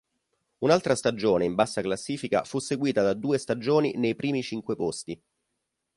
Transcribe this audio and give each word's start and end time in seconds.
Un’altra 0.61 0.95
stagione 0.95 1.45
in 1.45 1.53
bassa 1.53 1.83
classifica 1.83 2.43
fu 2.43 2.57
seguita 2.57 3.03
da 3.03 3.13
due 3.13 3.37
stagioni 3.37 3.93
nei 3.97 4.15
primi 4.15 4.41
cinque 4.41 4.75
posti. 4.75 5.21